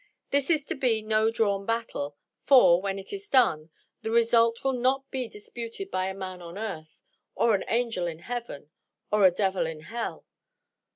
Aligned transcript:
This 0.31 0.49
is 0.49 0.65
to 0.65 0.73
be 0.73 1.03
no 1.03 1.29
drawn 1.29 1.63
battle; 1.63 2.17
for, 2.43 2.81
when 2.81 2.97
it 2.97 3.13
is 3.13 3.27
done, 3.29 3.69
the 4.01 4.09
result 4.09 4.63
will 4.63 4.73
not 4.73 5.11
be 5.11 5.27
disputed 5.27 5.91
by 5.91 6.07
a 6.07 6.15
man 6.15 6.41
on 6.41 6.57
earth, 6.57 7.03
or 7.35 7.53
an 7.53 7.63
angel 7.67 8.07
in 8.07 8.17
heaven, 8.17 8.71
or 9.11 9.25
a 9.25 9.29
devil 9.29 9.67
in 9.67 9.81
hell. 9.81 10.25